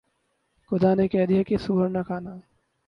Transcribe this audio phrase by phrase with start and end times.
[0.71, 2.35] خدا نے کہہ دیا کہ سؤر نہ کھانا